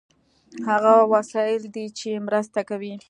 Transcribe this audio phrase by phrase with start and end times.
[0.67, 2.93] هغه وسایل دي چې مرسته کوي.